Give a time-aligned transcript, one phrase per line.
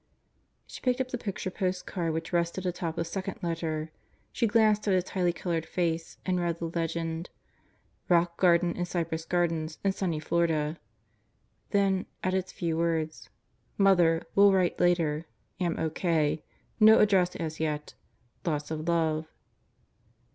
[0.65, 3.91] She picked up the picture post card which rested atop the second letter.
[4.31, 7.29] She glanced at its highly colored face and read the legend:
[8.09, 10.79] "Rock Garden in Cypress Gardens in Sunny Florida."
[11.69, 13.29] Then at its few words:
[13.77, 15.27] "Mother, Will write later.
[15.59, 16.43] Am O.K.
[16.79, 17.93] No address as yet.
[18.43, 19.27] Lots of love.